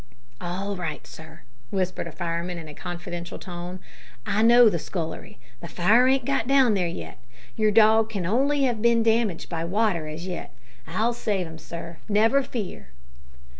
"All 0.41 0.75
right, 0.75 1.05
sir," 1.05 1.41
whispered 1.69 2.07
a 2.07 2.11
fireman 2.11 2.57
in 2.57 2.67
a 2.67 2.73
confidential 2.73 3.37
tone, 3.37 3.79
"I 4.25 4.41
know 4.41 4.67
the 4.67 4.79
scullery. 4.79 5.37
The 5.59 5.67
fire 5.67 6.07
ain't 6.07 6.25
got 6.25 6.47
down 6.47 6.73
there 6.73 6.87
yet. 6.87 7.19
Your 7.55 7.69
dog 7.69 8.09
can 8.09 8.25
only 8.25 8.63
have 8.63 8.81
bin 8.81 9.03
damaged 9.03 9.47
by 9.47 9.63
water 9.63 10.07
as 10.07 10.25
yet. 10.25 10.55
I'll 10.87 11.13
save 11.13 11.45
'im 11.45 11.59
sir, 11.59 11.97
never 12.09 12.41
fear." 12.41 12.87